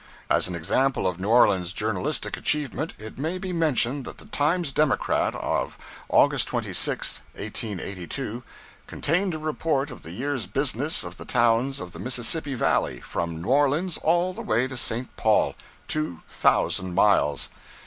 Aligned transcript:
As 0.31 0.47
an 0.47 0.55
example 0.55 1.05
of 1.05 1.19
New 1.19 1.29
Orleans 1.29 1.71
journalistic 1.73 2.35
achievement, 2.35 2.95
it 2.97 3.19
may 3.19 3.37
be 3.37 3.53
mentioned 3.53 4.03
that 4.05 4.17
the 4.17 4.25
'Times 4.25 4.71
Democrat' 4.71 5.35
of 5.35 5.77
August 6.09 6.47
26, 6.47 7.21
1882, 7.35 8.41
contained 8.87 9.35
a 9.35 9.37
report 9.37 9.91
of 9.91 10.01
the 10.01 10.09
year's 10.09 10.47
business 10.47 11.03
of 11.03 11.17
the 11.17 11.25
towns 11.25 11.79
of 11.79 11.91
the 11.91 11.99
Mississippi 11.99 12.55
Valley, 12.55 12.99
from 12.99 13.43
New 13.43 13.49
Orleans 13.49 13.99
all 14.01 14.33
the 14.33 14.41
way 14.41 14.67
to 14.67 14.75
St. 14.75 15.15
Paul 15.17 15.53
two 15.87 16.21
thousand 16.27 16.95
miles. 16.95 17.49